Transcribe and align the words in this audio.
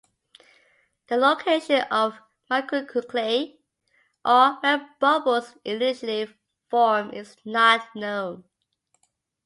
The 1.09 1.17
location 1.17 1.81
of 1.91 2.15
micronuclei 2.49 3.59
or 4.25 4.55
where 4.61 4.89
bubbles 4.99 5.55
initially 5.63 6.27
form 6.71 7.11
is 7.11 7.37
not 7.45 7.87
known. 7.95 8.43